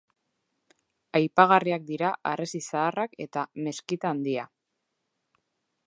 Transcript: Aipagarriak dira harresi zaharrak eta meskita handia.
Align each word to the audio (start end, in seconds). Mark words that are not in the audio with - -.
Aipagarriak 1.19 1.85
dira 1.91 2.09
harresi 2.31 2.63
zaharrak 2.71 3.15
eta 3.27 3.45
meskita 3.69 4.13
handia. 4.15 4.51